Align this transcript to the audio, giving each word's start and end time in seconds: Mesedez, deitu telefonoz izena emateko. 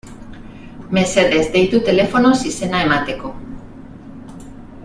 Mesedez, 0.97 1.43
deitu 1.57 1.81
telefonoz 1.89 2.33
izena 2.53 2.83
emateko. 2.89 3.33